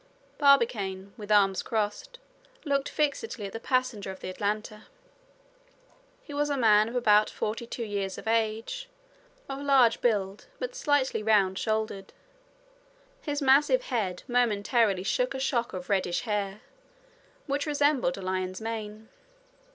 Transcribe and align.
Barbicane, 0.39 1.13
with 1.15 1.31
arms 1.31 1.61
crossed, 1.61 2.17
looked 2.65 2.89
fixedly 2.89 3.45
at 3.45 3.53
the 3.53 3.59
passenger 3.59 4.09
of 4.09 4.19
the 4.19 4.31
Atlanta. 4.31 4.87
He 6.23 6.33
was 6.33 6.49
a 6.49 6.57
man 6.57 6.89
of 6.89 6.95
about 6.95 7.29
forty 7.29 7.67
two 7.67 7.83
years 7.83 8.17
of 8.17 8.27
age, 8.27 8.89
of 9.47 9.61
large 9.61 10.01
build, 10.01 10.47
but 10.57 10.73
slightly 10.73 11.21
round 11.21 11.59
shouldered. 11.59 12.13
His 13.21 13.43
massive 13.43 13.83
head 13.93 14.23
momentarily 14.27 15.03
shook 15.03 15.35
a 15.35 15.39
shock 15.39 15.71
of 15.71 15.87
reddish 15.87 16.21
hair, 16.21 16.61
which 17.45 17.67
resembled 17.67 18.17
a 18.17 18.23
lion's 18.23 18.59
mane. 18.59 19.07